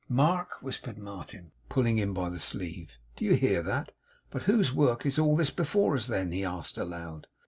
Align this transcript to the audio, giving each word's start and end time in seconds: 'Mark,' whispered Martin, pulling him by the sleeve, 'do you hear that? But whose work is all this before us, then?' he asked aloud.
'Mark,' 0.09 0.63
whispered 0.63 0.97
Martin, 0.97 1.51
pulling 1.69 1.99
him 1.99 2.11
by 2.11 2.27
the 2.29 2.39
sleeve, 2.39 2.97
'do 3.15 3.23
you 3.23 3.33
hear 3.35 3.61
that? 3.61 3.91
But 4.31 4.41
whose 4.49 4.73
work 4.73 5.05
is 5.05 5.19
all 5.19 5.35
this 5.35 5.51
before 5.51 5.93
us, 5.93 6.07
then?' 6.07 6.31
he 6.31 6.43
asked 6.43 6.79
aloud. 6.79 7.27